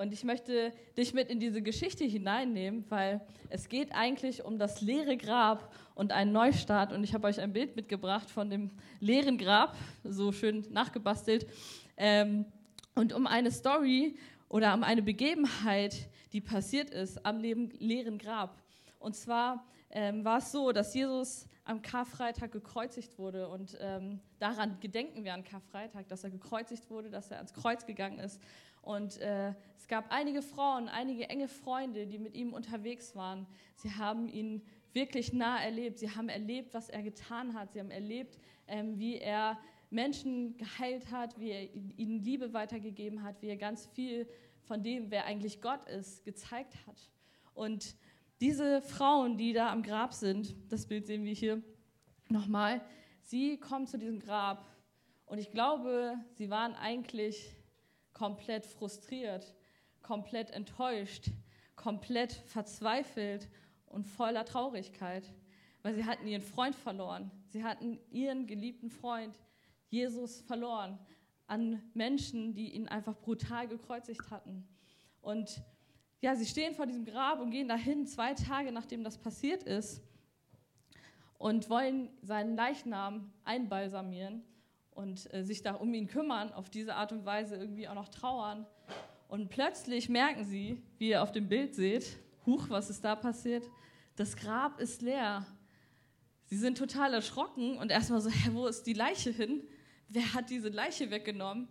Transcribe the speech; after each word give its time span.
Und 0.00 0.14
ich 0.14 0.24
möchte 0.24 0.72
dich 0.96 1.12
mit 1.12 1.28
in 1.28 1.40
diese 1.40 1.60
Geschichte 1.60 2.04
hineinnehmen, 2.04 2.86
weil 2.88 3.20
es 3.50 3.68
geht 3.68 3.92
eigentlich 3.92 4.42
um 4.42 4.58
das 4.58 4.80
leere 4.80 5.18
Grab 5.18 5.74
und 5.94 6.10
einen 6.10 6.32
Neustart. 6.32 6.94
Und 6.94 7.04
ich 7.04 7.12
habe 7.12 7.26
euch 7.26 7.38
ein 7.38 7.52
Bild 7.52 7.76
mitgebracht 7.76 8.30
von 8.30 8.48
dem 8.48 8.70
leeren 9.00 9.36
Grab, 9.36 9.76
so 10.02 10.32
schön 10.32 10.66
nachgebastelt. 10.70 11.46
Ähm, 11.98 12.46
und 12.94 13.12
um 13.12 13.26
eine 13.26 13.50
Story 13.50 14.16
oder 14.48 14.72
um 14.72 14.84
eine 14.84 15.02
Begebenheit, 15.02 16.08
die 16.32 16.40
passiert 16.40 16.88
ist 16.88 17.26
am 17.26 17.38
leeren 17.42 18.16
Grab. 18.16 18.56
Und 19.00 19.14
zwar 19.14 19.66
ähm, 19.90 20.24
war 20.24 20.38
es 20.38 20.50
so, 20.50 20.72
dass 20.72 20.94
Jesus 20.94 21.46
am 21.70 21.82
Karfreitag 21.82 22.50
gekreuzigt 22.50 23.18
wurde. 23.18 23.48
Und 23.48 23.78
ähm, 23.80 24.20
daran 24.38 24.78
gedenken 24.80 25.24
wir 25.24 25.34
an 25.34 25.44
Karfreitag, 25.44 26.08
dass 26.08 26.24
er 26.24 26.30
gekreuzigt 26.30 26.90
wurde, 26.90 27.10
dass 27.10 27.30
er 27.30 27.36
ans 27.36 27.54
Kreuz 27.54 27.86
gegangen 27.86 28.18
ist. 28.18 28.40
Und 28.82 29.18
äh, 29.18 29.54
es 29.76 29.86
gab 29.86 30.10
einige 30.10 30.42
Frauen, 30.42 30.88
einige 30.88 31.28
enge 31.28 31.46
Freunde, 31.46 32.06
die 32.06 32.18
mit 32.18 32.34
ihm 32.34 32.52
unterwegs 32.52 33.14
waren. 33.14 33.46
Sie 33.76 33.92
haben 33.92 34.28
ihn 34.28 34.62
wirklich 34.92 35.32
nah 35.32 35.62
erlebt. 35.62 35.98
Sie 35.98 36.10
haben 36.10 36.28
erlebt, 36.28 36.74
was 36.74 36.88
er 36.88 37.02
getan 37.02 37.54
hat. 37.54 37.72
Sie 37.72 37.78
haben 37.78 37.90
erlebt, 37.92 38.38
ähm, 38.66 38.98
wie 38.98 39.18
er 39.18 39.58
Menschen 39.90 40.56
geheilt 40.56 41.10
hat, 41.12 41.38
wie 41.38 41.50
er 41.50 41.72
ihnen 41.72 42.22
Liebe 42.22 42.52
weitergegeben 42.52 43.22
hat, 43.22 43.42
wie 43.42 43.48
er 43.48 43.56
ganz 43.56 43.86
viel 43.86 44.28
von 44.62 44.82
dem, 44.82 45.10
wer 45.10 45.24
eigentlich 45.24 45.60
Gott 45.60 45.86
ist, 45.88 46.24
gezeigt 46.24 46.74
hat. 46.86 47.10
Und 47.54 47.96
diese 48.40 48.80
Frauen, 48.82 49.36
die 49.36 49.52
da 49.52 49.70
am 49.70 49.82
Grab 49.82 50.14
sind, 50.14 50.54
das 50.72 50.86
Bild 50.86 51.06
sehen 51.06 51.24
wir 51.24 51.34
hier 51.34 51.62
nochmal, 52.28 52.80
sie 53.20 53.58
kommen 53.58 53.86
zu 53.86 53.98
diesem 53.98 54.18
Grab 54.18 54.66
und 55.26 55.38
ich 55.38 55.50
glaube, 55.50 56.14
sie 56.34 56.50
waren 56.50 56.74
eigentlich 56.74 57.54
komplett 58.12 58.66
frustriert, 58.66 59.54
komplett 60.02 60.50
enttäuscht, 60.50 61.30
komplett 61.76 62.32
verzweifelt 62.32 63.48
und 63.86 64.04
voller 64.04 64.44
Traurigkeit, 64.44 65.24
weil 65.82 65.94
sie 65.94 66.04
hatten 66.04 66.26
ihren 66.26 66.42
Freund 66.42 66.74
verloren. 66.74 67.30
Sie 67.48 67.64
hatten 67.64 67.98
ihren 68.10 68.46
geliebten 68.46 68.90
Freund, 68.90 69.38
Jesus, 69.88 70.40
verloren 70.42 70.98
an 71.46 71.82
Menschen, 71.94 72.54
die 72.54 72.74
ihn 72.74 72.86
einfach 72.86 73.18
brutal 73.18 73.66
gekreuzigt 73.66 74.30
hatten. 74.30 74.68
Und 75.20 75.62
ja, 76.20 76.36
sie 76.36 76.46
stehen 76.46 76.74
vor 76.74 76.86
diesem 76.86 77.04
Grab 77.04 77.40
und 77.40 77.50
gehen 77.50 77.68
dahin, 77.68 78.06
zwei 78.06 78.34
Tage 78.34 78.72
nachdem 78.72 79.04
das 79.04 79.18
passiert 79.18 79.62
ist, 79.62 80.02
und 81.38 81.70
wollen 81.70 82.10
seinen 82.20 82.54
Leichnam 82.54 83.32
einbalsamieren 83.44 84.42
und 84.90 85.32
äh, 85.32 85.42
sich 85.42 85.62
da 85.62 85.72
um 85.72 85.94
ihn 85.94 86.06
kümmern, 86.06 86.52
auf 86.52 86.68
diese 86.68 86.94
Art 86.94 87.12
und 87.12 87.24
Weise 87.24 87.56
irgendwie 87.56 87.88
auch 87.88 87.94
noch 87.94 88.08
trauern. 88.08 88.66
Und 89.26 89.48
plötzlich 89.48 90.10
merken 90.10 90.44
sie, 90.44 90.82
wie 90.98 91.08
ihr 91.08 91.22
auf 91.22 91.32
dem 91.32 91.48
Bild 91.48 91.74
seht, 91.74 92.18
huch, 92.44 92.68
was 92.68 92.90
ist 92.90 93.02
da 93.02 93.16
passiert? 93.16 93.70
Das 94.16 94.36
Grab 94.36 94.80
ist 94.80 95.00
leer. 95.00 95.46
Sie 96.44 96.58
sind 96.58 96.76
total 96.76 97.14
erschrocken 97.14 97.78
und 97.78 97.90
erstmal 97.90 98.20
so, 98.20 98.28
hä, 98.28 98.50
wo 98.52 98.66
ist 98.66 98.82
die 98.82 98.92
Leiche 98.92 99.30
hin? 99.30 99.62
Wer 100.08 100.34
hat 100.34 100.50
diese 100.50 100.68
Leiche 100.68 101.10
weggenommen? 101.10 101.68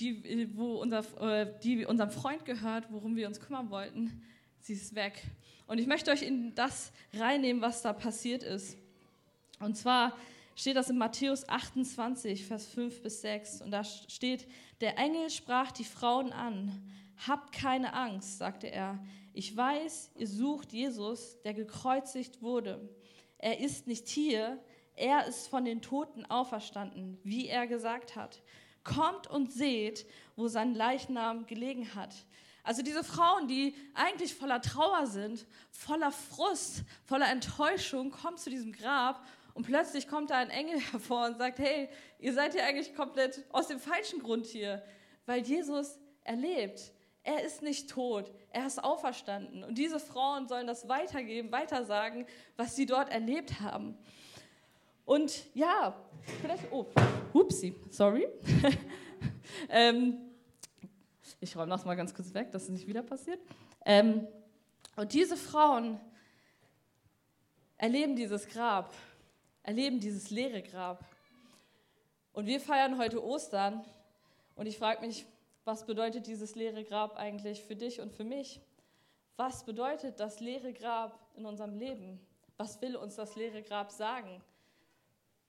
Die, 0.00 0.56
wo 0.56 0.76
unser, 0.76 1.04
äh, 1.20 1.52
die 1.62 1.84
unserem 1.86 2.10
Freund 2.10 2.44
gehört, 2.44 2.90
worum 2.90 3.16
wir 3.16 3.26
uns 3.26 3.40
kümmern 3.40 3.70
wollten, 3.70 4.22
sie 4.60 4.74
ist 4.74 4.94
weg. 4.94 5.22
Und 5.66 5.78
ich 5.78 5.86
möchte 5.86 6.10
euch 6.10 6.22
in 6.22 6.54
das 6.54 6.92
reinnehmen, 7.14 7.60
was 7.62 7.82
da 7.82 7.92
passiert 7.92 8.42
ist. 8.42 8.76
Und 9.60 9.76
zwar 9.76 10.16
steht 10.54 10.76
das 10.76 10.90
in 10.90 10.98
Matthäus 10.98 11.48
28, 11.48 12.46
Vers 12.46 12.66
5 12.66 13.02
bis 13.02 13.20
6. 13.20 13.62
Und 13.62 13.70
da 13.70 13.84
steht, 13.84 14.46
der 14.80 14.98
Engel 14.98 15.30
sprach 15.30 15.72
die 15.72 15.84
Frauen 15.84 16.32
an. 16.32 16.82
Habt 17.26 17.52
keine 17.52 17.92
Angst, 17.92 18.38
sagte 18.38 18.70
er. 18.70 18.98
Ich 19.32 19.56
weiß, 19.56 20.12
ihr 20.16 20.26
sucht 20.26 20.72
Jesus, 20.72 21.40
der 21.42 21.54
gekreuzigt 21.54 22.42
wurde. 22.42 22.88
Er 23.38 23.60
ist 23.60 23.86
nicht 23.86 24.08
hier, 24.08 24.58
er 24.96 25.26
ist 25.26 25.48
von 25.48 25.64
den 25.64 25.80
Toten 25.80 26.24
auferstanden, 26.26 27.18
wie 27.22 27.46
er 27.46 27.66
gesagt 27.66 28.16
hat. 28.16 28.42
Kommt 28.94 29.26
und 29.26 29.52
seht, 29.52 30.06
wo 30.36 30.48
sein 30.48 30.74
Leichnam 30.74 31.46
gelegen 31.46 31.94
hat. 31.94 32.14
Also 32.62 32.82
diese 32.82 33.04
Frauen, 33.04 33.48
die 33.48 33.74
eigentlich 33.94 34.34
voller 34.34 34.60
Trauer 34.60 35.06
sind, 35.06 35.46
voller 35.70 36.12
Frust, 36.12 36.84
voller 37.04 37.30
Enttäuschung, 37.30 38.10
kommen 38.10 38.36
zu 38.36 38.50
diesem 38.50 38.72
Grab 38.72 39.24
und 39.54 39.66
plötzlich 39.66 40.06
kommt 40.06 40.30
da 40.30 40.36
ein 40.36 40.50
Engel 40.50 40.78
hervor 40.92 41.26
und 41.26 41.38
sagt, 41.38 41.58
hey, 41.58 41.88
ihr 42.18 42.32
seid 42.32 42.54
ja 42.54 42.64
eigentlich 42.64 42.94
komplett 42.94 43.44
aus 43.50 43.68
dem 43.68 43.80
falschen 43.80 44.20
Grund 44.20 44.46
hier, 44.46 44.82
weil 45.26 45.42
Jesus 45.42 45.98
erlebt. 46.24 46.92
Er 47.24 47.42
ist 47.42 47.62
nicht 47.62 47.90
tot, 47.90 48.32
er 48.50 48.66
ist 48.66 48.82
auferstanden. 48.82 49.64
Und 49.64 49.76
diese 49.76 50.00
Frauen 50.00 50.48
sollen 50.48 50.66
das 50.66 50.88
weitergeben, 50.88 51.52
weitersagen, 51.52 52.26
was 52.56 52.76
sie 52.76 52.86
dort 52.86 53.10
erlebt 53.10 53.60
haben. 53.60 53.98
Und 55.08 55.46
ja, 55.54 55.98
vielleicht, 56.42 56.70
oh, 56.70 56.84
hupsi, 57.32 57.74
sorry. 57.90 58.28
ähm, 59.70 60.18
ich 61.40 61.56
räume 61.56 61.70
das 61.70 61.86
mal 61.86 61.94
ganz 61.94 62.12
kurz 62.12 62.34
weg, 62.34 62.52
dass 62.52 62.64
es 62.64 62.68
nicht 62.68 62.86
wieder 62.86 63.02
passiert. 63.02 63.40
Ähm, 63.86 64.28
und 64.96 65.14
diese 65.14 65.38
Frauen 65.38 65.98
erleben 67.78 68.16
dieses 68.16 68.46
Grab, 68.48 68.92
erleben 69.62 69.98
dieses 69.98 70.28
leere 70.28 70.60
Grab. 70.60 71.02
Und 72.34 72.44
wir 72.44 72.60
feiern 72.60 72.98
heute 72.98 73.24
Ostern. 73.24 73.82
Und 74.56 74.66
ich 74.66 74.76
frage 74.76 75.06
mich, 75.06 75.24
was 75.64 75.86
bedeutet 75.86 76.26
dieses 76.26 76.54
leere 76.54 76.84
Grab 76.84 77.16
eigentlich 77.16 77.64
für 77.64 77.76
dich 77.76 78.02
und 78.02 78.12
für 78.12 78.24
mich? 78.24 78.60
Was 79.38 79.64
bedeutet 79.64 80.20
das 80.20 80.40
leere 80.40 80.74
Grab 80.74 81.18
in 81.34 81.46
unserem 81.46 81.78
Leben? 81.78 82.20
Was 82.58 82.78
will 82.82 82.94
uns 82.94 83.14
das 83.16 83.36
leere 83.36 83.62
Grab 83.62 83.90
sagen? 83.90 84.42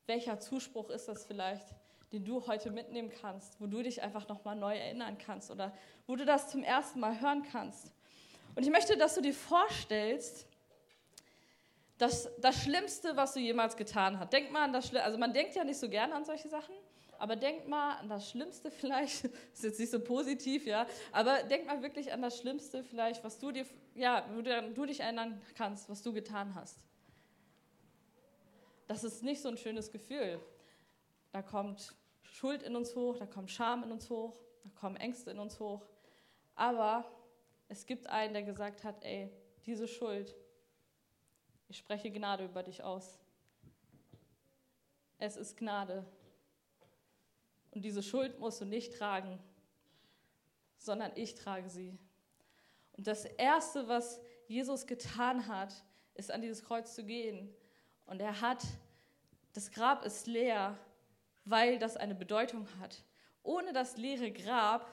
Welcher 0.09 0.40
Zuspruch 0.40 0.90
ist 0.90 1.08
das 1.08 1.24
vielleicht, 1.25 1.68
den 2.12 2.25
du 2.25 2.46
heute 2.47 2.72
mitnehmen 2.72 3.12
kannst, 3.22 3.62
wo 3.62 3.68
du 3.68 3.81
dich 3.81 4.02
einfach 4.02 4.28
nochmal 4.28 4.56
neu 4.56 4.75
erinnern 4.75 5.18
kannst 5.18 5.52
oder 5.52 5.72
wo 6.08 6.16
du 6.16 6.25
das 6.25 6.50
zum 6.50 6.64
ersten 6.64 7.00
Mal 7.00 7.22
hören 7.22 7.44
kannst. 7.50 7.94
Und 8.56 8.64
ich 8.64 8.72
möchte, 8.72 8.98
dass 8.98 9.14
du 9.14 9.22
dir 9.22 9.36
vorstellst, 9.36 10.48
dass 12.00 12.28
das 12.40 12.64
Schlimmste, 12.64 13.16
was 13.16 13.34
du 13.34 13.40
jemals 13.40 13.78
getan 13.78 14.19
hast, 14.19 14.34
denk 14.34 14.52
mal 14.52 14.64
an 14.64 14.74
das 14.74 14.88
Schlimmste, 14.88 15.06
also 15.06 15.19
man 15.19 15.31
denkt 15.31 15.56
ja 15.56 15.64
nicht 15.64 15.78
so 15.78 15.88
gerne 15.88 16.16
an 16.16 16.25
solche 16.25 16.50
Sachen, 16.50 16.74
aber 17.19 17.36
denk 17.36 17.68
mal 17.68 17.98
an 17.98 18.09
das 18.09 18.31
Schlimmste 18.31 18.72
vielleicht, 18.80 19.25
ist 19.25 19.64
jetzt 19.64 19.80
nicht 19.80 19.92
so 19.92 20.00
positiv, 20.00 20.66
ja, 20.66 20.88
aber 21.12 21.44
denk 21.44 21.68
mal 21.68 21.84
wirklich 21.84 22.12
an 22.12 22.24
das 22.24 22.40
Schlimmste 22.40 22.84
vielleicht, 22.84 23.24
was 23.24 23.38
du 23.38 23.52
dir, 23.52 23.66
ja, 23.94 24.25
wo 24.34 24.42
du 24.42 24.86
dich 24.88 25.02
erinnern 25.02 25.40
kannst, 25.56 25.88
was 25.88 26.02
du 26.02 26.12
getan 26.14 26.56
hast 26.56 26.88
das 28.89 29.03
ist 29.03 29.22
nicht 29.22 29.39
so 29.39 29.50
ein 29.50 29.57
schönes 29.57 29.91
Gefühl. 29.91 30.41
Da 31.31 31.44
kommt 31.44 31.95
Schuld 32.23 32.63
in 32.63 32.75
uns 32.75 32.95
hoch, 32.95 33.17
da 33.17 33.27
kommt 33.27 33.51
Scham 33.51 33.83
in 33.83 33.91
uns 33.91 34.09
hoch, 34.09 34.35
da 34.63 34.69
kommen 34.72 34.95
Ängste 34.95 35.29
in 35.29 35.38
uns 35.38 35.59
hoch. 35.59 35.85
Aber 36.55 37.05
es 37.67 37.85
gibt 37.85 38.07
einen, 38.07 38.33
der 38.33 38.41
gesagt 38.41 38.83
hat, 38.83 39.03
ey, 39.03 39.31
diese 39.67 39.88
Schuld, 39.88 40.35
ich 41.67 41.77
spreche 41.77 42.09
Gnade 42.09 42.45
über 42.45 42.63
dich 42.63 42.81
aus. 42.81 43.19
Es 45.19 45.38
ist 45.38 45.56
Gnade. 45.56 46.03
Und 47.69 47.85
diese 47.85 48.01
Schuld 48.01 48.39
musst 48.39 48.59
du 48.59 48.66
nicht 48.66 48.95
tragen, 48.95 49.38
sondern 50.79 51.11
ich 51.13 51.35
trage 51.35 51.69
sie. 51.69 51.95
Und 52.94 53.06
das 53.06 53.25
Erste, 53.25 53.88
was 53.88 54.19
Jesus 54.47 54.88
getan 54.88 55.47
hat, 55.47 55.75
ist 56.16 56.31
an 56.31 56.41
dieses 56.41 56.63
Kreuz 56.63 56.95
zu 56.95 57.06
gehen 57.06 57.53
und 58.09 58.20
er 58.22 58.42
hat, 58.42 58.64
das 59.53 59.72
Grab 59.72 60.03
ist 60.03 60.28
leer, 60.28 60.78
weil 61.46 61.80
das 61.80 61.96
eine 61.96 62.16
Bedeutung 62.16 62.68
hat. 62.80 63.03
Ohne 63.44 63.72
das 63.72 63.97
leere 63.97 64.31
Grab 64.31 64.90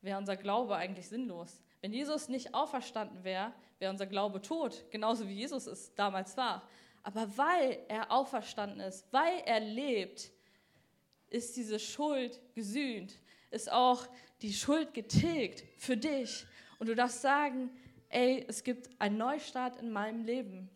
wäre 0.00 0.18
unser 0.18 0.36
Glaube 0.36 0.76
eigentlich 0.76 1.08
sinnlos. 1.08 1.62
Wenn 1.80 1.92
Jesus 1.92 2.28
nicht 2.28 2.54
auferstanden 2.54 3.22
wäre, 3.24 3.52
wäre 3.78 3.90
unser 3.90 4.06
Glaube 4.06 4.40
tot, 4.40 4.84
genauso 4.90 5.28
wie 5.28 5.34
Jesus 5.34 5.66
es 5.66 5.94
damals 5.94 6.36
war. 6.36 6.66
Aber 7.02 7.36
weil 7.36 7.84
er 7.88 8.10
auferstanden 8.10 8.80
ist, 8.80 9.06
weil 9.12 9.42
er 9.44 9.60
lebt, 9.60 10.30
ist 11.28 11.56
diese 11.56 11.78
Schuld 11.78 12.40
gesühnt, 12.54 13.14
ist 13.50 13.70
auch 13.70 14.06
die 14.40 14.54
Schuld 14.54 14.94
getilgt 14.94 15.64
für 15.76 15.96
dich. 15.96 16.46
Und 16.78 16.88
du 16.88 16.94
darfst 16.94 17.20
sagen, 17.20 17.70
ey, 18.08 18.44
es 18.48 18.64
gibt 18.64 18.88
einen 19.00 19.18
Neustart 19.18 19.76
in 19.76 19.90
meinem 19.90 20.24
Leben 20.24 20.70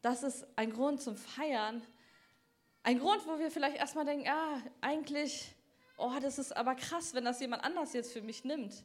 das 0.00 0.22
ist 0.22 0.46
ein 0.56 0.72
Grund 0.72 1.02
zum 1.02 1.16
Feiern. 1.16 1.82
Ein 2.82 2.98
Grund, 3.00 3.26
wo 3.26 3.38
wir 3.38 3.50
vielleicht 3.50 3.76
erstmal 3.76 4.04
denken, 4.04 4.28
ah, 4.28 4.62
eigentlich, 4.80 5.54
oh, 5.96 6.12
das 6.20 6.38
ist 6.38 6.56
aber 6.56 6.74
krass, 6.74 7.14
wenn 7.14 7.24
das 7.24 7.40
jemand 7.40 7.64
anders 7.64 7.92
jetzt 7.92 8.12
für 8.12 8.22
mich 8.22 8.44
nimmt. 8.44 8.84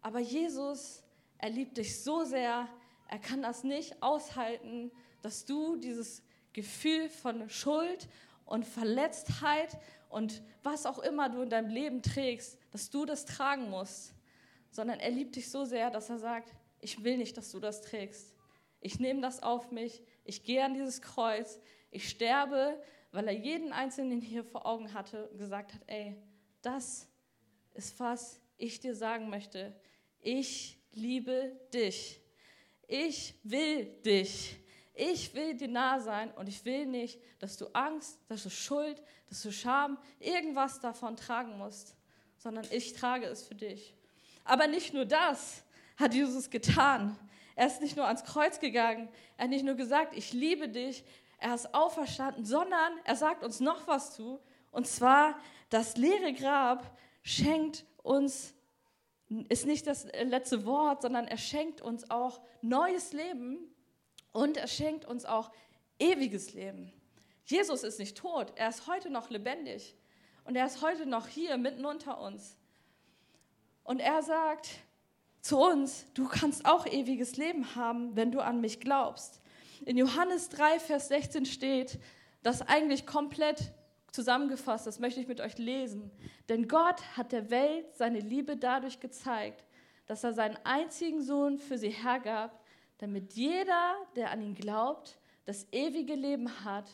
Aber 0.00 0.18
Jesus, 0.18 1.02
er 1.38 1.50
liebt 1.50 1.76
dich 1.76 2.02
so 2.02 2.24
sehr, 2.24 2.68
er 3.08 3.18
kann 3.18 3.42
das 3.42 3.64
nicht 3.64 4.02
aushalten, 4.02 4.90
dass 5.22 5.44
du 5.44 5.76
dieses 5.76 6.22
Gefühl 6.52 7.08
von 7.08 7.48
Schuld 7.50 8.08
und 8.46 8.64
Verletztheit 8.64 9.78
und 10.08 10.42
was 10.62 10.86
auch 10.86 10.98
immer 10.98 11.28
du 11.28 11.42
in 11.42 11.50
deinem 11.50 11.70
Leben 11.70 12.02
trägst, 12.02 12.58
dass 12.72 12.90
du 12.90 13.04
das 13.04 13.26
tragen 13.26 13.70
musst, 13.70 14.14
sondern 14.70 14.98
er 15.00 15.10
liebt 15.10 15.36
dich 15.36 15.50
so 15.50 15.64
sehr, 15.64 15.90
dass 15.90 16.10
er 16.10 16.18
sagt, 16.18 16.52
ich 16.80 17.04
will 17.04 17.16
nicht, 17.18 17.36
dass 17.36 17.50
du 17.52 17.60
das 17.60 17.82
trägst. 17.82 18.34
Ich 18.80 18.98
nehme 18.98 19.20
das 19.20 19.42
auf 19.42 19.70
mich, 19.70 20.02
ich 20.24 20.42
gehe 20.42 20.64
an 20.64 20.74
dieses 20.74 21.02
Kreuz, 21.02 21.60
ich 21.90 22.08
sterbe, 22.08 22.80
weil 23.12 23.26
er 23.26 23.34
jeden 23.34 23.72
Einzelnen 23.72 24.20
hier 24.20 24.44
vor 24.44 24.66
Augen 24.66 24.94
hatte 24.94 25.28
und 25.28 25.38
gesagt 25.38 25.74
hat, 25.74 25.82
ey, 25.86 26.16
das 26.62 27.08
ist, 27.74 27.98
was 27.98 28.40
ich 28.56 28.80
dir 28.80 28.94
sagen 28.94 29.28
möchte. 29.28 29.74
Ich 30.20 30.78
liebe 30.92 31.58
dich. 31.72 32.20
Ich 32.86 33.34
will 33.42 33.86
dich. 34.04 34.56
Ich 34.94 35.32
will 35.34 35.54
dir 35.54 35.68
nah 35.68 35.98
sein 36.00 36.30
und 36.32 36.48
ich 36.48 36.64
will 36.64 36.86
nicht, 36.86 37.20
dass 37.38 37.56
du 37.56 37.66
Angst, 37.68 38.18
dass 38.28 38.42
du 38.42 38.50
Schuld, 38.50 39.02
dass 39.28 39.42
du 39.42 39.52
Scham, 39.52 39.98
irgendwas 40.18 40.80
davon 40.80 41.16
tragen 41.16 41.56
musst, 41.56 41.96
sondern 42.36 42.66
ich 42.70 42.92
trage 42.92 43.26
es 43.26 43.42
für 43.42 43.54
dich. 43.54 43.94
Aber 44.44 44.66
nicht 44.66 44.92
nur 44.92 45.06
das 45.06 45.62
hat 45.96 46.14
Jesus 46.14 46.50
getan. 46.50 47.16
Er 47.56 47.66
ist 47.66 47.80
nicht 47.80 47.96
nur 47.96 48.06
ans 48.06 48.24
Kreuz 48.24 48.60
gegangen, 48.60 49.08
er 49.36 49.44
hat 49.44 49.50
nicht 49.50 49.64
nur 49.64 49.74
gesagt, 49.74 50.16
ich 50.16 50.32
liebe 50.32 50.68
dich, 50.68 51.04
er 51.38 51.54
ist 51.54 51.74
auferstanden, 51.74 52.44
sondern 52.44 52.92
er 53.04 53.16
sagt 53.16 53.42
uns 53.42 53.60
noch 53.60 53.86
was 53.86 54.14
zu, 54.14 54.40
und 54.70 54.86
zwar 54.86 55.38
das 55.68 55.96
leere 55.96 56.32
Grab 56.32 56.96
schenkt 57.22 57.84
uns, 58.02 58.54
ist 59.48 59.66
nicht 59.66 59.86
das 59.86 60.04
letzte 60.22 60.64
Wort, 60.64 61.02
sondern 61.02 61.26
er 61.26 61.38
schenkt 61.38 61.80
uns 61.80 62.10
auch 62.10 62.40
neues 62.62 63.12
Leben 63.12 63.58
und 64.32 64.56
er 64.56 64.68
schenkt 64.68 65.04
uns 65.04 65.24
auch 65.24 65.50
ewiges 65.98 66.52
Leben. 66.52 66.92
Jesus 67.44 67.82
ist 67.82 67.98
nicht 67.98 68.16
tot, 68.16 68.52
er 68.56 68.68
ist 68.68 68.86
heute 68.86 69.10
noch 69.10 69.30
lebendig 69.30 69.96
und 70.44 70.56
er 70.56 70.66
ist 70.66 70.82
heute 70.82 71.06
noch 71.06 71.26
hier 71.26 71.56
mitten 71.56 71.84
unter 71.84 72.20
uns. 72.20 72.56
Und 73.82 73.98
er 74.00 74.22
sagt 74.22 74.68
zu 75.40 75.58
uns, 75.58 76.06
du 76.14 76.28
kannst 76.28 76.66
auch 76.66 76.86
ewiges 76.86 77.36
Leben 77.36 77.74
haben, 77.74 78.14
wenn 78.16 78.32
du 78.32 78.40
an 78.40 78.60
mich 78.60 78.80
glaubst. 78.80 79.40
In 79.84 79.96
Johannes 79.96 80.48
3, 80.50 80.78
Vers 80.78 81.08
16 81.08 81.46
steht, 81.46 81.98
das 82.42 82.62
eigentlich 82.62 83.06
komplett 83.06 83.72
zusammengefasst, 84.12 84.86
das 84.86 84.98
möchte 84.98 85.20
ich 85.20 85.28
mit 85.28 85.40
euch 85.40 85.58
lesen. 85.58 86.10
Denn 86.48 86.68
Gott 86.68 87.00
hat 87.16 87.32
der 87.32 87.50
Welt 87.50 87.86
seine 87.94 88.20
Liebe 88.20 88.56
dadurch 88.56 89.00
gezeigt, 89.00 89.64
dass 90.06 90.24
er 90.24 90.32
seinen 90.32 90.58
einzigen 90.64 91.22
Sohn 91.22 91.58
für 91.58 91.78
sie 91.78 91.90
hergab, 91.90 92.60
damit 92.98 93.34
jeder, 93.34 93.94
der 94.16 94.30
an 94.30 94.42
ihn 94.42 94.54
glaubt, 94.54 95.18
das 95.44 95.66
ewige 95.72 96.14
Leben 96.14 96.64
hat 96.64 96.90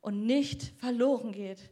und 0.00 0.26
nicht 0.26 0.72
verloren 0.78 1.32
geht. 1.32 1.70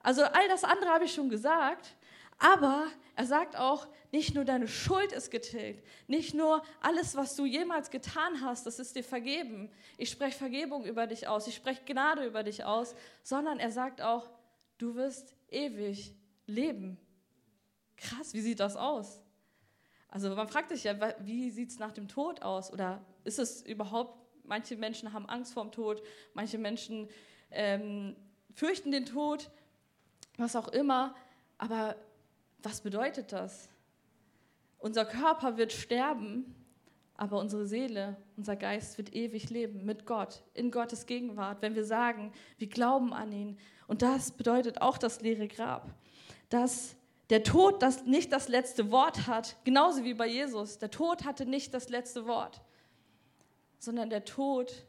Also 0.00 0.22
all 0.22 0.48
das 0.48 0.64
andere 0.64 0.90
habe 0.90 1.04
ich 1.04 1.12
schon 1.12 1.28
gesagt, 1.28 1.94
aber 2.40 2.86
er 3.14 3.26
sagt 3.26 3.54
auch, 3.54 3.86
nicht 4.12 4.34
nur 4.34 4.44
deine 4.44 4.66
Schuld 4.66 5.12
ist 5.12 5.30
getilgt, 5.30 5.86
nicht 6.08 6.34
nur 6.34 6.62
alles, 6.80 7.14
was 7.14 7.36
du 7.36 7.44
jemals 7.44 7.90
getan 7.90 8.40
hast, 8.40 8.66
das 8.66 8.78
ist 8.78 8.96
dir 8.96 9.04
vergeben. 9.04 9.70
Ich 9.98 10.10
spreche 10.10 10.36
Vergebung 10.36 10.84
über 10.84 11.06
dich 11.06 11.28
aus, 11.28 11.46
ich 11.46 11.54
spreche 11.54 11.84
Gnade 11.84 12.24
über 12.24 12.42
dich 12.42 12.64
aus, 12.64 12.94
sondern 13.22 13.60
er 13.60 13.70
sagt 13.70 14.00
auch, 14.00 14.28
du 14.78 14.94
wirst 14.94 15.36
ewig 15.50 16.14
leben. 16.46 16.98
Krass, 17.96 18.32
wie 18.32 18.40
sieht 18.40 18.58
das 18.58 18.74
aus? 18.74 19.20
Also 20.08 20.34
man 20.34 20.48
fragt 20.48 20.70
sich 20.70 20.84
ja, 20.84 20.96
wie 21.20 21.50
sieht 21.50 21.70
es 21.70 21.78
nach 21.78 21.92
dem 21.92 22.08
Tod 22.08 22.42
aus? 22.42 22.72
Oder 22.72 23.04
ist 23.24 23.38
es 23.38 23.62
überhaupt, 23.62 24.18
manche 24.44 24.76
Menschen 24.76 25.12
haben 25.12 25.28
Angst 25.28 25.52
vorm 25.52 25.70
Tod, 25.70 26.02
manche 26.32 26.56
Menschen 26.56 27.08
ähm, 27.50 28.16
fürchten 28.54 28.90
den 28.90 29.04
Tod, 29.04 29.50
was 30.38 30.56
auch 30.56 30.68
immer. 30.68 31.14
Aber 31.58 31.96
was 32.62 32.80
bedeutet 32.80 33.32
das? 33.32 33.68
Unser 34.78 35.04
Körper 35.04 35.56
wird 35.56 35.72
sterben, 35.72 36.54
aber 37.16 37.38
unsere 37.38 37.66
Seele, 37.66 38.16
unser 38.36 38.56
Geist 38.56 38.96
wird 38.96 39.14
ewig 39.14 39.50
leben 39.50 39.84
mit 39.84 40.06
Gott, 40.06 40.42
in 40.54 40.70
Gottes 40.70 41.04
Gegenwart, 41.04 41.60
wenn 41.60 41.74
wir 41.74 41.84
sagen, 41.84 42.32
wir 42.56 42.68
glauben 42.68 43.12
an 43.12 43.30
ihn. 43.30 43.58
Und 43.86 44.00
das 44.00 44.32
bedeutet 44.32 44.80
auch 44.80 44.96
das 44.96 45.20
leere 45.20 45.46
Grab, 45.46 45.94
dass 46.48 46.96
der 47.28 47.42
Tod 47.42 47.82
das 47.82 48.06
nicht 48.06 48.32
das 48.32 48.48
letzte 48.48 48.90
Wort 48.90 49.26
hat, 49.26 49.56
genauso 49.64 50.02
wie 50.02 50.14
bei 50.14 50.26
Jesus. 50.26 50.78
Der 50.78 50.90
Tod 50.90 51.24
hatte 51.24 51.44
nicht 51.46 51.74
das 51.74 51.90
letzte 51.90 52.26
Wort, 52.26 52.62
sondern 53.78 54.08
der 54.08 54.24
Tod 54.24 54.86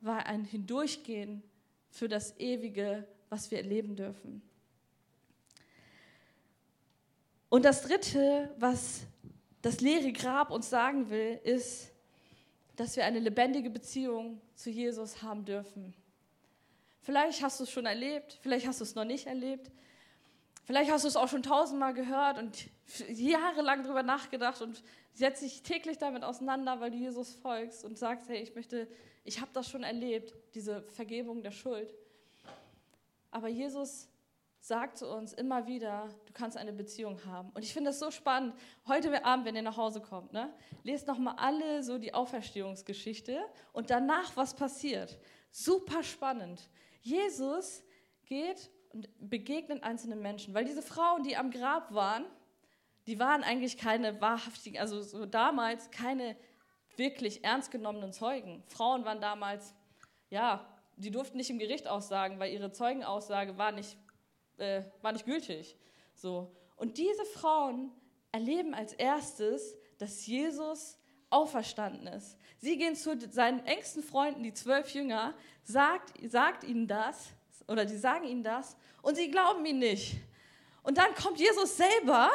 war 0.00 0.26
ein 0.26 0.44
Hindurchgehen 0.44 1.42
für 1.90 2.08
das 2.08 2.38
Ewige, 2.38 3.06
was 3.28 3.50
wir 3.50 3.58
erleben 3.58 3.96
dürfen. 3.96 4.42
Und 7.50 7.64
das 7.64 7.82
Dritte, 7.82 8.48
was 8.58 9.00
das 9.60 9.80
leere 9.80 10.12
Grab 10.12 10.50
uns 10.50 10.70
sagen 10.70 11.10
will, 11.10 11.40
ist, 11.42 11.90
dass 12.76 12.96
wir 12.96 13.04
eine 13.04 13.18
lebendige 13.18 13.70
Beziehung 13.70 14.40
zu 14.54 14.70
Jesus 14.70 15.20
haben 15.20 15.44
dürfen. 15.44 15.92
Vielleicht 17.02 17.42
hast 17.42 17.58
du 17.58 17.64
es 17.64 17.70
schon 17.70 17.86
erlebt, 17.86 18.38
vielleicht 18.40 18.68
hast 18.68 18.78
du 18.78 18.84
es 18.84 18.94
noch 18.94 19.04
nicht 19.04 19.26
erlebt, 19.26 19.70
vielleicht 20.64 20.92
hast 20.92 21.02
du 21.02 21.08
es 21.08 21.16
auch 21.16 21.28
schon 21.28 21.42
tausendmal 21.42 21.92
gehört 21.92 22.38
und 22.38 22.68
jahrelang 23.08 23.82
darüber 23.82 24.04
nachgedacht 24.04 24.62
und 24.62 24.82
setzt 25.14 25.42
dich 25.42 25.62
täglich 25.62 25.98
damit 25.98 26.22
auseinander, 26.22 26.78
weil 26.78 26.92
du 26.92 26.98
Jesus 26.98 27.34
folgst 27.34 27.84
und 27.84 27.98
sagst, 27.98 28.28
hey, 28.28 28.40
ich 28.40 28.54
möchte, 28.54 28.86
ich 29.24 29.40
habe 29.40 29.50
das 29.52 29.68
schon 29.68 29.82
erlebt, 29.82 30.34
diese 30.54 30.82
Vergebung 30.82 31.42
der 31.42 31.50
Schuld. 31.50 31.92
Aber 33.32 33.48
Jesus 33.48 34.08
sagt 34.60 34.98
zu 34.98 35.08
uns 35.08 35.32
immer 35.32 35.66
wieder, 35.66 36.08
du 36.26 36.32
kannst 36.34 36.56
eine 36.56 36.72
Beziehung 36.72 37.24
haben. 37.24 37.50
Und 37.50 37.64
ich 37.64 37.72
finde 37.72 37.90
das 37.90 37.98
so 37.98 38.10
spannend. 38.10 38.54
Heute 38.86 39.24
Abend, 39.24 39.46
wenn 39.46 39.56
ihr 39.56 39.62
nach 39.62 39.78
Hause 39.78 40.00
kommt, 40.00 40.32
ne, 40.32 40.52
lest 40.82 41.06
nochmal 41.06 41.34
alle 41.38 41.82
so 41.82 41.98
die 41.98 42.12
Auferstehungsgeschichte 42.12 43.40
und 43.72 43.90
danach, 43.90 44.36
was 44.36 44.54
passiert. 44.54 45.18
Super 45.50 46.02
spannend. 46.02 46.68
Jesus 47.00 47.82
geht 48.26 48.70
und 48.92 49.08
begegnet 49.18 49.82
einzelnen 49.82 50.20
Menschen, 50.20 50.52
weil 50.52 50.66
diese 50.66 50.82
Frauen, 50.82 51.22
die 51.22 51.36
am 51.36 51.50
Grab 51.50 51.94
waren, 51.94 52.26
die 53.06 53.18
waren 53.18 53.42
eigentlich 53.42 53.78
keine 53.78 54.20
wahrhaftigen, 54.20 54.78
also 54.78 55.00
so 55.00 55.24
damals 55.24 55.90
keine 55.90 56.36
wirklich 56.96 57.44
ernst 57.44 57.70
genommenen 57.70 58.12
Zeugen. 58.12 58.62
Frauen 58.66 59.06
waren 59.06 59.22
damals, 59.22 59.74
ja, 60.28 60.66
die 60.96 61.10
durften 61.10 61.38
nicht 61.38 61.48
im 61.48 61.58
Gericht 61.58 61.88
aussagen, 61.88 62.38
weil 62.38 62.52
ihre 62.52 62.72
Zeugenaussage 62.72 63.56
war 63.56 63.72
nicht 63.72 63.96
äh, 64.60 64.84
war 65.02 65.12
nicht 65.12 65.24
gültig. 65.24 65.76
So. 66.14 66.50
Und 66.76 66.98
diese 66.98 67.24
Frauen 67.24 67.90
erleben 68.32 68.74
als 68.74 68.92
erstes, 68.92 69.76
dass 69.98 70.26
Jesus 70.26 70.98
auferstanden 71.30 72.06
ist. 72.06 72.36
Sie 72.58 72.76
gehen 72.76 72.96
zu 72.96 73.18
seinen 73.30 73.64
engsten 73.66 74.02
Freunden, 74.02 74.42
die 74.42 74.52
zwölf 74.52 74.92
Jünger, 74.94 75.34
sagt, 75.62 76.12
sagt 76.30 76.64
ihnen 76.64 76.86
das, 76.86 77.30
oder 77.68 77.84
die 77.84 77.96
sagen 77.96 78.26
ihnen 78.26 78.42
das, 78.42 78.76
und 79.02 79.16
sie 79.16 79.30
glauben 79.30 79.64
ihn 79.64 79.78
nicht. 79.78 80.16
Und 80.82 80.98
dann 80.98 81.14
kommt 81.14 81.38
Jesus 81.38 81.76
selber 81.76 82.30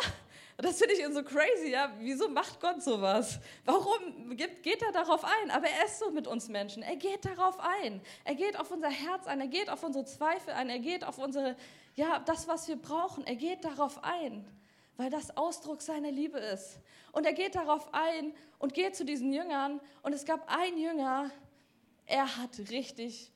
das 0.58 0.78
finde 0.78 0.94
ich 0.94 1.06
so 1.14 1.22
crazy, 1.22 1.72
ja. 1.72 1.92
Wieso 2.00 2.30
macht 2.30 2.62
Gott 2.62 2.82
sowas? 2.82 3.40
Warum 3.66 4.38
geht 4.38 4.82
er 4.82 4.92
darauf 4.94 5.26
ein? 5.26 5.52
Aber 5.52 5.68
er 5.68 5.86
ist 5.86 6.00
so 6.00 6.12
mit 6.12 6.28
uns 6.28 6.48
Menschen. 6.48 6.82
Er 6.82 6.96
geht 6.96 7.26
darauf 7.26 7.60
ein. 7.60 8.02
Er 8.24 8.36
geht 8.36 8.58
auf 8.58 8.72
unser 8.72 8.90
Herz 8.90 9.28
ein. 9.28 9.42
Er 9.42 9.48
geht 9.48 9.70
auf 9.70 9.84
unsere 9.84 10.06
Zweifel 10.06 10.54
ein. 10.54 10.70
Er 10.70 10.80
geht 10.80 11.04
auf 11.04 11.18
unsere, 11.18 11.58
ja, 11.96 12.20
das, 12.20 12.48
was 12.48 12.68
wir 12.68 12.76
brauchen. 12.76 13.26
Er 13.26 13.36
geht 13.36 13.64
darauf 13.64 14.04
ein, 14.04 14.46
weil 14.98 15.10
das 15.10 15.36
Ausdruck 15.36 15.82
seiner 15.82 16.12
Liebe 16.12 16.38
ist. 16.38 16.80
Und 17.12 17.26
er 17.26 17.34
geht 17.34 17.56
darauf 17.56 17.94
ein 17.94 18.34
und 18.60 18.74
geht 18.74 18.96
zu 18.96 19.06
diesen 19.06 19.34
Jüngern. 19.34 19.80
Und 20.04 20.14
es 20.14 20.26
gab 20.26 20.48
einen 20.50 20.78
Jünger, 20.78 21.32
er 22.06 22.38
hat 22.38 22.60
richtig, 22.70 23.32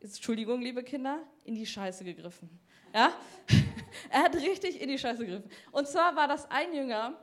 Entschuldigung, 0.00 0.60
liebe 0.60 0.84
Kinder, 0.84 1.22
in 1.44 1.54
die 1.54 1.66
Scheiße 1.66 2.04
gegriffen. 2.04 2.48
Ja? 2.94 3.12
Er 4.10 4.24
hat 4.24 4.34
richtig 4.36 4.80
in 4.80 4.88
die 4.88 4.98
Scheiße 4.98 5.24
gegriffen. 5.24 5.50
Und 5.72 5.88
zwar 5.88 6.14
war 6.16 6.28
das 6.28 6.50
ein 6.50 6.74
Jünger, 6.74 7.18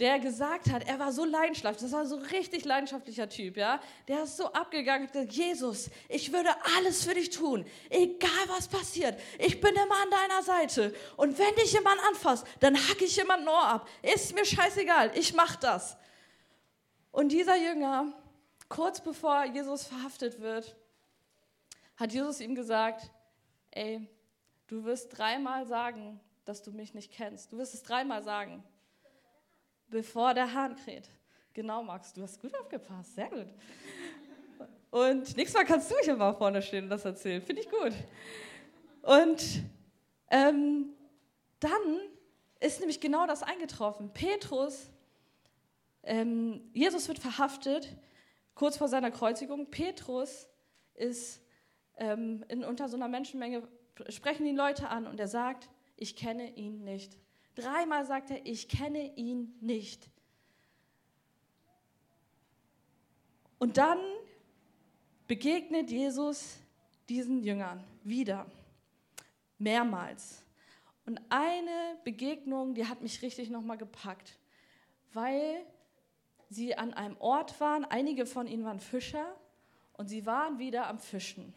der 0.00 0.18
gesagt 0.18 0.70
hat, 0.70 0.86
er 0.86 0.98
war 0.98 1.12
so 1.12 1.24
leidenschaftlich, 1.24 1.90
das 1.90 1.92
war 1.92 2.06
so 2.06 2.16
ein 2.16 2.24
richtig 2.24 2.64
leidenschaftlicher 2.64 3.28
Typ, 3.28 3.56
ja. 3.56 3.80
Der 4.08 4.22
ist 4.24 4.36
so 4.36 4.52
abgegangen 4.52 5.06
und 5.06 5.12
gesagt, 5.12 5.32
Jesus, 5.32 5.90
ich 6.08 6.32
würde 6.32 6.50
alles 6.76 7.04
für 7.04 7.14
dich 7.14 7.30
tun, 7.30 7.64
egal 7.90 8.30
was 8.48 8.68
passiert. 8.68 9.18
Ich 9.38 9.60
bin 9.60 9.74
immer 9.74 9.96
an 10.02 10.10
deiner 10.10 10.42
Seite. 10.42 10.94
Und 11.16 11.38
wenn 11.38 11.54
dich 11.56 11.72
jemand 11.72 12.00
anfasst, 12.08 12.46
dann 12.60 12.76
hacke 12.76 13.04
ich 13.04 13.16
jemand 13.16 13.42
ein 13.42 13.48
Ohr 13.48 13.66
ab. 13.66 13.88
Ist 14.02 14.34
mir 14.34 14.44
scheißegal, 14.44 15.12
ich 15.14 15.34
mach 15.34 15.56
das. 15.56 15.96
Und 17.12 17.30
dieser 17.30 17.56
Jünger, 17.56 18.12
kurz 18.68 19.00
bevor 19.00 19.44
Jesus 19.44 19.84
verhaftet 19.84 20.40
wird, 20.40 20.76
hat 21.96 22.12
Jesus 22.12 22.40
ihm 22.40 22.54
gesagt, 22.54 23.10
ey, 23.70 24.06
Du 24.68 24.84
wirst 24.84 25.16
dreimal 25.16 25.64
sagen, 25.66 26.20
dass 26.44 26.62
du 26.62 26.72
mich 26.72 26.92
nicht 26.92 27.12
kennst. 27.12 27.52
Du 27.52 27.58
wirst 27.58 27.74
es 27.74 27.82
dreimal 27.82 28.22
sagen, 28.24 28.64
bevor 29.88 30.34
der 30.34 30.52
Hahn 30.52 30.76
kräht. 30.76 31.08
Genau, 31.52 31.82
Max, 31.82 32.12
du 32.12 32.22
hast 32.22 32.40
gut 32.40 32.54
aufgepasst. 32.58 33.14
Sehr 33.14 33.28
gut. 33.28 33.46
Und 34.90 35.36
nächstes 35.36 35.54
Mal 35.54 35.64
kannst 35.64 35.90
du 35.90 35.94
hier 36.02 36.16
mal 36.16 36.32
vorne 36.34 36.62
stehen 36.62 36.84
und 36.84 36.90
das 36.90 37.04
erzählen. 37.04 37.42
Finde 37.42 37.62
ich 37.62 37.70
gut. 37.70 37.92
Und 39.02 39.62
ähm, 40.30 40.90
dann 41.60 42.00
ist 42.60 42.80
nämlich 42.80 43.00
genau 43.00 43.26
das 43.26 43.42
eingetroffen. 43.42 44.12
Petrus, 44.12 44.90
ähm, 46.02 46.70
Jesus 46.72 47.08
wird 47.08 47.18
verhaftet, 47.18 47.96
kurz 48.54 48.76
vor 48.76 48.88
seiner 48.88 49.10
Kreuzigung. 49.10 49.70
Petrus 49.70 50.48
ist 50.94 51.40
ähm, 51.96 52.44
in, 52.48 52.64
unter 52.64 52.88
so 52.88 52.96
einer 52.96 53.08
Menschenmenge, 53.08 53.68
sprechen 54.08 54.46
ihn 54.46 54.56
Leute 54.56 54.88
an 54.88 55.06
und 55.06 55.20
er 55.20 55.28
sagt, 55.28 55.68
ich 55.96 56.16
kenne 56.16 56.50
ihn 56.56 56.84
nicht. 56.84 57.18
Dreimal 57.56 58.04
sagt 58.04 58.30
er, 58.30 58.44
ich 58.46 58.68
kenne 58.68 59.16
ihn 59.16 59.54
nicht. 59.60 60.10
Und 63.58 63.78
dann 63.78 63.98
begegnet 65.26 65.90
Jesus 65.90 66.58
diesen 67.08 67.42
Jüngern 67.42 67.82
wieder, 68.04 68.46
mehrmals. 69.58 70.44
Und 71.06 71.20
eine 71.30 71.98
Begegnung, 72.04 72.74
die 72.74 72.86
hat 72.86 73.00
mich 73.00 73.22
richtig 73.22 73.48
nochmal 73.48 73.78
gepackt, 73.78 74.38
weil 75.14 75.64
sie 76.50 76.76
an 76.76 76.92
einem 76.92 77.16
Ort 77.18 77.58
waren, 77.58 77.86
einige 77.86 78.26
von 78.26 78.46
ihnen 78.46 78.64
waren 78.64 78.80
Fischer 78.80 79.34
und 79.94 80.08
sie 80.08 80.26
waren 80.26 80.58
wieder 80.58 80.88
am 80.88 80.98
Fischen. 80.98 81.54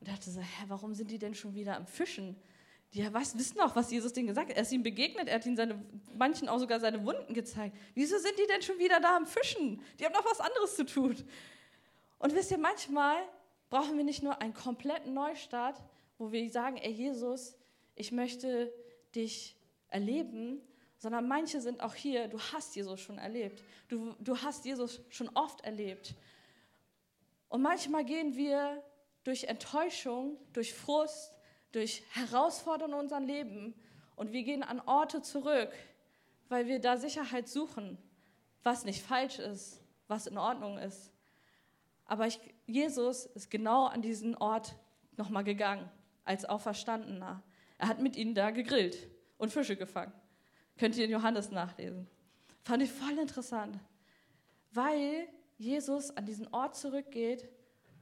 Und 0.00 0.08
dachte 0.08 0.30
so, 0.30 0.40
hä, 0.40 0.64
warum 0.68 0.92
sind 0.94 1.10
die 1.10 1.18
denn 1.18 1.34
schon 1.34 1.54
wieder 1.54 1.76
am 1.76 1.86
Fischen? 1.86 2.36
Die 2.94 3.12
was, 3.12 3.38
wissen 3.38 3.58
auch, 3.60 3.74
was 3.74 3.90
Jesus 3.90 4.12
denen 4.12 4.28
gesagt 4.28 4.50
hat. 4.50 4.56
Er 4.56 4.62
ist 4.62 4.72
ihnen 4.72 4.82
begegnet, 4.82 5.28
er 5.28 5.36
hat 5.36 5.46
ihnen 5.46 5.56
seine, 5.56 5.82
manchen 6.14 6.48
auch 6.48 6.58
sogar 6.58 6.78
seine 6.78 7.04
Wunden 7.06 7.32
gezeigt. 7.32 7.76
Wieso 7.94 8.18
sind 8.18 8.38
die 8.38 8.46
denn 8.46 8.60
schon 8.60 8.78
wieder 8.78 9.00
da 9.00 9.16
am 9.16 9.26
Fischen? 9.26 9.80
Die 9.98 10.04
haben 10.04 10.12
noch 10.12 10.26
was 10.26 10.40
anderes 10.40 10.76
zu 10.76 10.84
tun. 10.84 11.16
Und 12.18 12.34
wisst 12.34 12.50
ihr, 12.50 12.58
manchmal 12.58 13.16
brauchen 13.70 13.96
wir 13.96 14.04
nicht 14.04 14.22
nur 14.22 14.40
einen 14.42 14.52
kompletten 14.52 15.14
Neustart, 15.14 15.80
wo 16.18 16.32
wir 16.32 16.50
sagen, 16.50 16.76
ey 16.76 16.90
Jesus, 16.90 17.56
ich 17.94 18.12
möchte 18.12 18.72
dich 19.14 19.56
erleben, 19.88 20.60
sondern 20.98 21.26
manche 21.26 21.60
sind 21.60 21.80
auch 21.82 21.94
hier, 21.94 22.28
du 22.28 22.38
hast 22.38 22.76
Jesus 22.76 23.00
schon 23.00 23.18
erlebt. 23.18 23.62
Du, 23.88 24.14
du 24.20 24.36
hast 24.36 24.64
Jesus 24.66 25.00
schon 25.08 25.30
oft 25.34 25.62
erlebt. 25.62 26.14
Und 27.48 27.62
manchmal 27.62 28.04
gehen 28.04 28.36
wir 28.36 28.82
durch 29.24 29.44
Enttäuschung, 29.44 30.36
durch 30.52 30.74
Frust, 30.74 31.32
durch 31.72 32.04
Herausforderungen 32.12 32.94
in 32.94 33.00
unserem 33.00 33.26
Leben 33.26 33.74
und 34.16 34.32
wir 34.32 34.42
gehen 34.42 34.62
an 34.62 34.80
Orte 34.80 35.22
zurück, 35.22 35.72
weil 36.48 36.66
wir 36.66 36.78
da 36.78 36.96
Sicherheit 36.96 37.48
suchen, 37.48 37.98
was 38.62 38.84
nicht 38.84 39.02
falsch 39.02 39.38
ist, 39.38 39.80
was 40.06 40.26
in 40.26 40.38
Ordnung 40.38 40.78
ist. 40.78 41.10
Aber 42.04 42.26
ich, 42.26 42.38
Jesus 42.66 43.24
ist 43.26 43.50
genau 43.50 43.86
an 43.86 44.02
diesen 44.02 44.36
Ort 44.36 44.74
nochmal 45.16 45.44
gegangen, 45.44 45.90
als 46.24 46.44
Auferstandener. 46.44 47.42
Er 47.78 47.88
hat 47.88 48.00
mit 48.00 48.16
ihnen 48.16 48.34
da 48.34 48.50
gegrillt 48.50 49.08
und 49.38 49.50
Fische 49.50 49.76
gefangen. 49.76 50.12
Könnt 50.78 50.96
ihr 50.96 51.04
in 51.04 51.10
Johannes 51.10 51.50
nachlesen. 51.50 52.06
Fand 52.62 52.82
ich 52.82 52.92
voll 52.92 53.18
interessant, 53.18 53.78
weil 54.72 55.26
Jesus 55.58 56.10
an 56.16 56.26
diesen 56.26 56.48
Ort 56.48 56.76
zurückgeht 56.76 57.48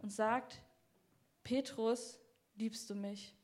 und 0.03 0.13
sagt, 0.13 0.61
Petrus, 1.43 2.21
liebst 2.57 2.91
du 2.91 2.95
mich? 2.95 3.35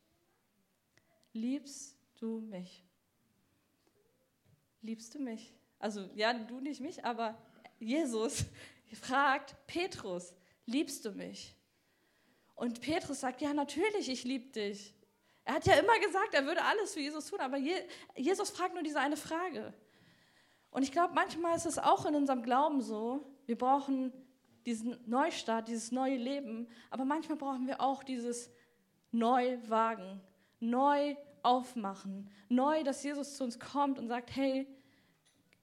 Liebst 1.37 1.97
du 2.19 2.40
mich? 2.40 2.85
Liebst 4.83 5.14
du 5.14 5.19
mich? 5.19 5.55
Also 5.78 6.09
ja, 6.14 6.33
du 6.33 6.61
nicht 6.61 6.81
mich, 6.81 7.05
aber 7.05 7.37
Jesus 7.78 8.45
fragt 9.02 9.55
Petrus, 9.66 10.35
liebst 10.64 11.05
du 11.05 11.12
mich? 11.12 11.55
Und 12.55 12.81
Petrus 12.81 13.21
sagt, 13.21 13.43
ja, 13.43 13.52
natürlich, 13.52 14.09
ich 14.09 14.25
liebe 14.25 14.50
dich. 14.50 14.95
Er 15.45 15.55
hat 15.55 15.66
ja 15.66 15.75
immer 15.75 15.99
gesagt, 16.00 16.33
er 16.33 16.47
würde 16.47 16.64
alles 16.64 16.95
für 16.95 17.00
Jesus 17.00 17.26
tun, 17.26 17.38
aber 17.40 17.59
Jesus 18.16 18.50
fragt 18.50 18.75
nur 18.75 18.83
diese 18.83 18.99
eine 18.99 19.16
Frage. 19.16 19.75
Und 20.71 20.83
ich 20.83 20.90
glaube, 20.90 21.14
manchmal 21.14 21.57
ist 21.57 21.66
es 21.66 21.78
auch 21.78 22.07
in 22.07 22.14
unserem 22.14 22.43
Glauben 22.43 22.81
so, 22.81 23.25
wir 23.45 23.57
brauchen 23.57 24.12
diesen 24.64 24.99
Neustart, 25.09 25.69
dieses 25.69 25.93
neue 25.93 26.16
Leben, 26.16 26.69
aber 26.90 27.05
manchmal 27.05 27.38
brauchen 27.38 27.66
wir 27.66 27.81
auch 27.81 28.02
dieses 28.02 28.50
Neuwagen, 29.12 30.21
neu 30.60 31.16
aufmachen. 31.42 32.30
Neu, 32.48 32.82
dass 32.82 33.02
Jesus 33.02 33.36
zu 33.36 33.44
uns 33.44 33.58
kommt 33.58 33.98
und 33.98 34.08
sagt, 34.08 34.34
hey, 34.34 34.66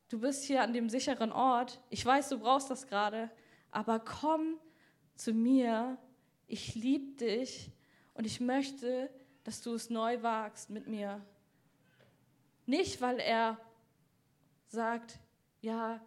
du 0.09 0.19
bist 0.19 0.43
hier 0.45 0.62
an 0.62 0.73
dem 0.73 0.89
sicheren 0.89 1.31
Ort. 1.31 1.81
Ich 1.89 2.05
weiß, 2.05 2.29
du 2.29 2.39
brauchst 2.39 2.69
das 2.69 2.88
gerade, 2.88 3.29
aber 3.71 4.00
komm 4.00 4.59
zu 5.15 5.33
mir. 5.33 5.97
Ich 6.47 6.75
liebe 6.75 7.15
dich 7.17 7.71
und 8.13 8.25
ich 8.25 8.39
möchte, 8.39 9.09
dass 9.43 9.62
du 9.62 9.73
es 9.73 9.89
neu 9.89 10.21
wagst 10.21 10.69
mit 10.69 10.88
mir. 10.88 11.25
Nicht, 12.65 13.01
weil 13.01 13.19
er 13.19 13.59
sagt, 14.67 15.19
ja, 15.62 16.00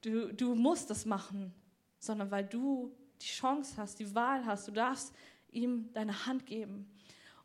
du, 0.00 0.32
du 0.32 0.54
musst 0.54 0.90
das 0.90 1.06
machen, 1.06 1.54
sondern 1.98 2.30
weil 2.30 2.44
du 2.44 2.94
die 3.20 3.26
Chance 3.26 3.76
hast, 3.76 3.98
die 3.98 4.14
Wahl 4.14 4.44
hast. 4.44 4.68
Du 4.68 4.72
darfst 4.72 5.14
ihm 5.54 5.92
deine 5.92 6.26
Hand 6.26 6.46
geben. 6.46 6.90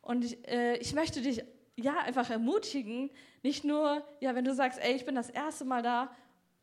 Und 0.02 0.24
ich, 0.24 0.46
äh, 0.48 0.76
ich 0.78 0.94
möchte 0.94 1.22
dich 1.22 1.42
ja 1.76 1.98
einfach 2.00 2.30
ermutigen, 2.30 3.10
nicht 3.42 3.64
nur, 3.64 4.04
ja, 4.20 4.34
wenn 4.34 4.44
du 4.44 4.54
sagst, 4.54 4.78
ey, 4.80 4.94
ich 4.94 5.04
bin 5.04 5.14
das 5.14 5.30
erste 5.30 5.64
Mal 5.64 5.82
da, 5.82 6.14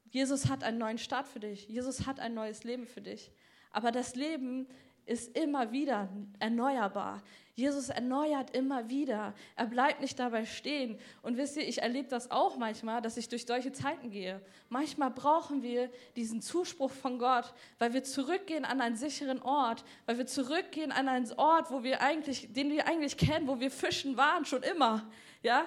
Jesus 0.10 0.50
hat 0.50 0.64
einen 0.64 0.78
neuen 0.78 0.98
Start 0.98 1.28
für 1.28 1.40
dich, 1.40 1.68
Jesus 1.68 2.06
hat 2.06 2.20
ein 2.20 2.34
neues 2.34 2.64
Leben 2.64 2.86
für 2.86 3.02
dich. 3.02 3.32
Aber 3.72 3.92
das 3.92 4.16
Leben 4.16 4.68
ist 5.08 5.38
immer 5.38 5.72
wieder 5.72 6.10
erneuerbar. 6.40 7.24
Jesus 7.56 7.90
erneuert 7.90 8.56
immer 8.56 8.88
wieder. 8.88 9.34
Er 9.56 9.66
bleibt 9.66 10.00
nicht 10.00 10.20
dabei 10.20 10.46
stehen. 10.46 11.00
Und 11.24 11.38
wisst 11.38 11.58
ihr, 11.58 11.68
ich 11.68 11.82
erlebe 11.82 12.08
das 12.08 12.30
auch 12.30 12.58
manchmal, 12.58 13.02
dass 13.02 13.18
ich 13.18 13.30
durch 13.30 13.48
solche 13.48 13.72
Zeiten 13.72 14.12
gehe. 14.12 14.40
Manchmal 14.70 15.10
brauchen 15.10 15.64
wir 15.64 15.90
diesen 16.16 16.44
Zuspruch 16.44 16.92
von 16.92 17.18
Gott, 17.18 17.52
weil 17.80 17.94
wir 17.94 18.04
zurückgehen 18.04 18.64
an 18.64 18.80
einen 18.80 18.96
sicheren 18.96 19.42
Ort, 19.42 19.84
weil 20.06 20.20
wir 20.20 20.28
zurückgehen 20.28 20.92
an 20.92 21.08
einen 21.08 21.32
Ort, 21.34 21.72
wo 21.72 21.82
wir 21.82 22.02
eigentlich, 22.02 22.54
den 22.54 22.70
wir 22.70 22.88
eigentlich 22.88 23.18
kennen, 23.18 23.48
wo 23.48 23.60
wir 23.60 23.72
fischen 23.72 24.18
waren 24.18 24.46
schon 24.46 24.62
immer. 24.62 25.10
Ja? 25.42 25.66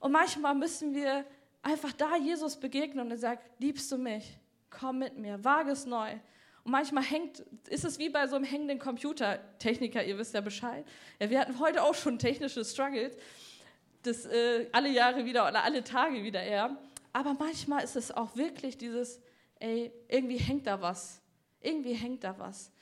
Und 0.00 0.10
manchmal 0.10 0.56
müssen 0.56 0.92
wir 0.92 1.24
einfach 1.62 1.92
da 1.92 2.16
Jesus 2.16 2.56
begegnen 2.56 3.06
und 3.06 3.12
er 3.12 3.18
sagt, 3.18 3.48
liebst 3.60 3.92
du 3.92 3.96
mich? 3.96 4.36
Komm 4.70 4.98
mit 4.98 5.16
mir, 5.16 5.44
wage 5.44 5.70
es 5.70 5.86
neu. 5.86 6.18
Und 6.64 6.72
manchmal 6.72 7.02
hängt, 7.02 7.40
ist 7.68 7.84
es 7.84 7.98
wie 7.98 8.08
bei 8.08 8.26
so 8.26 8.36
einem 8.36 8.44
hängenden 8.44 8.78
Computer. 8.78 9.40
Techniker, 9.58 10.04
ihr 10.04 10.16
wisst 10.18 10.34
ja 10.34 10.40
Bescheid. 10.40 10.84
Ja, 11.18 11.28
wir 11.28 11.40
hatten 11.40 11.58
heute 11.58 11.82
auch 11.82 11.94
schon 11.94 12.18
technische 12.18 12.64
Struggles, 12.64 13.16
das 14.02 14.26
äh, 14.26 14.68
alle 14.72 14.88
Jahre 14.88 15.24
wieder 15.24 15.48
oder 15.48 15.64
alle 15.64 15.82
Tage 15.82 16.22
wieder 16.22 16.42
eher. 16.42 16.76
Aber 17.12 17.34
manchmal 17.34 17.82
ist 17.82 17.96
es 17.96 18.10
auch 18.10 18.36
wirklich 18.36 18.78
dieses, 18.78 19.20
ey, 19.58 19.92
irgendwie 20.08 20.38
hängt 20.38 20.66
da 20.66 20.80
was. 20.80 21.20
Irgendwie 21.60 21.94
hängt 21.94 22.24
da 22.24 22.38
was. 22.38 22.72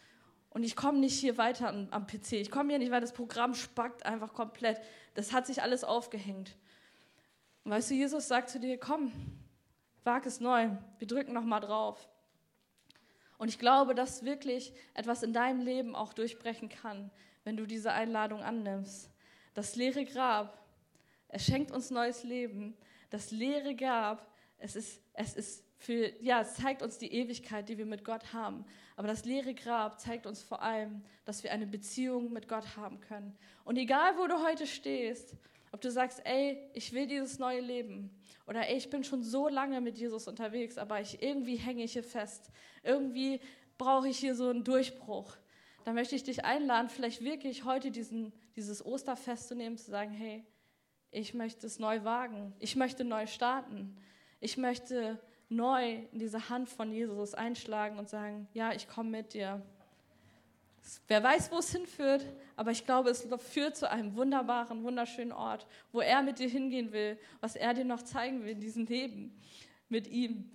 Und 0.50 0.64
ich 0.64 0.76
komme 0.76 0.98
nicht 0.98 1.18
hier 1.18 1.38
weiter 1.38 1.68
am, 1.68 1.88
am 1.90 2.06
PC. 2.06 2.32
Ich 2.32 2.50
komme 2.50 2.70
hier 2.70 2.78
nicht, 2.78 2.90
weil 2.90 3.00
das 3.00 3.12
Programm 3.12 3.54
spackt 3.54 4.04
einfach 4.04 4.34
komplett. 4.34 4.80
Das 5.14 5.32
hat 5.32 5.46
sich 5.46 5.62
alles 5.62 5.84
aufgehängt. 5.84 6.56
Und 7.64 7.72
weißt 7.72 7.90
du, 7.90 7.94
Jesus 7.94 8.28
sagt 8.28 8.50
zu 8.50 8.58
dir, 8.58 8.78
komm, 8.78 9.12
wag 10.04 10.26
es 10.26 10.40
neu. 10.40 10.70
Wir 10.98 11.06
drücken 11.06 11.32
noch 11.32 11.44
mal 11.44 11.60
drauf. 11.60 12.08
Und 13.40 13.48
ich 13.48 13.58
glaube, 13.58 13.94
dass 13.94 14.22
wirklich 14.22 14.70
etwas 14.92 15.22
in 15.22 15.32
deinem 15.32 15.62
Leben 15.62 15.96
auch 15.96 16.12
durchbrechen 16.12 16.68
kann, 16.68 17.10
wenn 17.42 17.56
du 17.56 17.64
diese 17.64 17.90
Einladung 17.90 18.42
annimmst. 18.42 19.10
Das 19.54 19.76
leere 19.76 20.04
Grab, 20.04 20.62
es 21.28 21.46
schenkt 21.46 21.70
uns 21.70 21.90
neues 21.90 22.22
Leben. 22.22 22.76
Das 23.08 23.30
leere 23.30 23.74
Grab, 23.74 24.30
es 24.58 24.76
ist, 24.76 25.00
es 25.14 25.32
ist 25.32 25.64
für, 25.78 26.12
ja, 26.22 26.42
es 26.42 26.56
zeigt 26.56 26.82
uns 26.82 26.98
die 26.98 27.14
Ewigkeit, 27.14 27.70
die 27.70 27.78
wir 27.78 27.86
mit 27.86 28.04
Gott 28.04 28.34
haben. 28.34 28.66
Aber 28.94 29.08
das 29.08 29.24
leere 29.24 29.54
Grab 29.54 29.98
zeigt 29.98 30.26
uns 30.26 30.42
vor 30.42 30.60
allem, 30.60 31.02
dass 31.24 31.42
wir 31.42 31.50
eine 31.50 31.66
Beziehung 31.66 32.34
mit 32.34 32.46
Gott 32.46 32.76
haben 32.76 33.00
können. 33.00 33.34
Und 33.64 33.78
egal, 33.78 34.18
wo 34.18 34.26
du 34.26 34.44
heute 34.44 34.66
stehst, 34.66 35.34
ob 35.72 35.80
du 35.80 35.90
sagst, 35.90 36.20
ey, 36.24 36.58
ich 36.74 36.92
will 36.92 37.06
dieses 37.06 37.38
neue 37.38 37.60
Leben. 37.60 38.10
Oder 38.46 38.68
ey, 38.68 38.76
ich 38.76 38.90
bin 38.90 39.04
schon 39.04 39.22
so 39.22 39.48
lange 39.48 39.80
mit 39.80 39.98
Jesus 39.98 40.26
unterwegs, 40.26 40.78
aber 40.78 41.00
ich, 41.00 41.22
irgendwie 41.22 41.56
hänge 41.56 41.84
ich 41.84 41.92
hier 41.92 42.04
fest. 42.04 42.50
Irgendwie 42.82 43.40
brauche 43.78 44.08
ich 44.08 44.18
hier 44.18 44.34
so 44.34 44.48
einen 44.48 44.64
Durchbruch. 44.64 45.36
Da 45.84 45.92
möchte 45.92 46.14
ich 46.14 46.24
dich 46.24 46.44
einladen, 46.44 46.88
vielleicht 46.88 47.22
wirklich 47.22 47.64
heute 47.64 47.90
diesen, 47.90 48.32
dieses 48.56 48.84
Osterfest 48.84 49.48
zu 49.48 49.54
nehmen, 49.54 49.78
zu 49.78 49.90
sagen, 49.90 50.12
hey, 50.12 50.44
ich 51.10 51.34
möchte 51.34 51.66
es 51.66 51.78
neu 51.78 52.04
wagen. 52.04 52.54
Ich 52.58 52.76
möchte 52.76 53.04
neu 53.04 53.26
starten. 53.26 53.96
Ich 54.40 54.56
möchte 54.56 55.18
neu 55.48 56.04
in 56.12 56.18
diese 56.18 56.48
Hand 56.48 56.68
von 56.68 56.92
Jesus 56.92 57.34
einschlagen 57.34 57.98
und 57.98 58.08
sagen, 58.08 58.48
ja, 58.52 58.72
ich 58.72 58.88
komme 58.88 59.10
mit 59.10 59.34
dir. 59.34 59.62
Wer 61.08 61.22
weiß, 61.22 61.50
wo 61.52 61.58
es 61.58 61.72
hinführt, 61.72 62.26
aber 62.56 62.70
ich 62.70 62.84
glaube, 62.84 63.10
es 63.10 63.26
führt 63.38 63.76
zu 63.76 63.90
einem 63.90 64.14
wunderbaren, 64.16 64.82
wunderschönen 64.82 65.32
Ort, 65.32 65.66
wo 65.92 66.00
er 66.00 66.22
mit 66.22 66.38
dir 66.38 66.48
hingehen 66.48 66.92
will, 66.92 67.18
was 67.40 67.56
er 67.56 67.74
dir 67.74 67.84
noch 67.84 68.02
zeigen 68.02 68.42
will 68.42 68.50
in 68.50 68.60
diesem 68.60 68.86
Leben 68.86 69.38
mit 69.88 70.08
ihm. 70.08 70.50